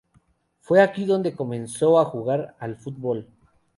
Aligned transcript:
Fue 0.61 0.81
aquí 0.81 1.05
donde 1.05 1.35
comenzó 1.35 1.99
a 1.99 2.05
jugar 2.05 2.55
al 2.59 2.75
fútbol. 2.75 3.27